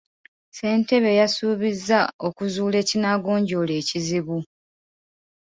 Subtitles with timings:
[0.47, 4.37] Ssentebe yasuubizza okuzuula ekinaagonjoola ekizibu.